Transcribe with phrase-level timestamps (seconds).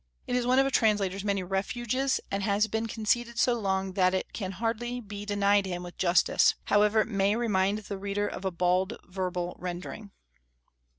[0.25, 4.15] It is one of a translator's many refuges, and has been conceded so long that
[4.15, 8.43] it can hardly he denied him with justice, however it may remind the reader of
[8.43, 10.09] a bald verbal rendering.